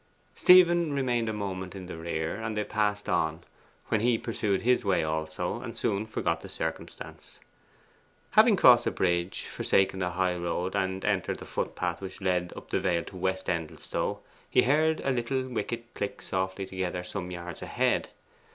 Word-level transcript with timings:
Stephen 0.33 0.93
remained 0.93 1.29
a 1.29 1.33
moment 1.33 1.75
in 1.75 1.85
their 1.85 1.97
rear, 1.99 2.35
and 2.37 2.57
they 2.57 2.63
passed 2.63 3.07
on, 3.07 3.43
when 3.89 4.01
he 4.01 4.17
pursued 4.17 4.63
his 4.63 4.83
way 4.83 5.03
also, 5.03 5.61
and 5.61 5.77
soon 5.77 6.07
forgot 6.07 6.41
the 6.41 6.49
circumstance. 6.49 7.37
Having 8.31 8.55
crossed 8.55 8.87
a 8.87 8.89
bridge, 8.89 9.45
forsaken 9.45 9.99
the 9.99 10.09
high 10.09 10.35
road, 10.35 10.75
and 10.75 11.05
entered 11.05 11.37
the 11.37 11.45
footpath 11.45 12.01
which 12.01 12.19
led 12.19 12.51
up 12.55 12.71
the 12.71 12.79
vale 12.79 13.03
to 13.03 13.15
West 13.15 13.47
Endelstow, 13.47 14.21
he 14.49 14.63
heard 14.63 15.01
a 15.01 15.11
little 15.11 15.47
wicket 15.47 15.93
click 15.93 16.19
softly 16.23 16.65
together 16.65 17.03
some 17.03 17.29
yards 17.29 17.61
ahead. 17.61 18.09